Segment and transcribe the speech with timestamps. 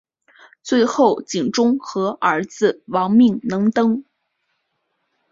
[0.63, 4.03] 最后景忠和儿子亡命能登。